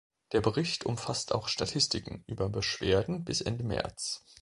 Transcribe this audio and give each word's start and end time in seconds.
Der 0.31 0.41
Bericht 0.41 0.83
umfasst 0.87 1.31
auch 1.31 1.47
Statistiken 1.47 2.23
über 2.25 2.49
Beschwerden 2.49 3.23
bis 3.23 3.39
Ende 3.41 3.63
März. 3.63 4.23